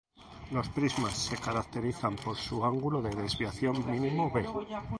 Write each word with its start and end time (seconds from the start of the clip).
Los 0.49 0.67
prismas 0.69 1.15
se 1.15 1.37
caracterizan 1.37 2.15
por 2.15 2.35
su 2.35 2.65
ángulo 2.65 3.03
de 3.03 3.11
desviación 3.11 3.85
mínimo 3.85 4.31
"b". 4.33 4.43